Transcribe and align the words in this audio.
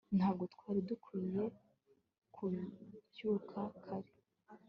ntabwo 0.17 0.43
twari 0.53 0.79
dukwiye 0.89 1.43
kubyuka 2.35 3.59
kare 3.83 4.11